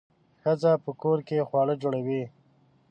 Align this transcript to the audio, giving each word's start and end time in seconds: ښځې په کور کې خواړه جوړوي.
ښځې 0.41 0.73
په 0.83 0.91
کور 1.01 1.17
کې 1.27 1.47
خواړه 1.47 1.73
جوړوي. 1.81 2.23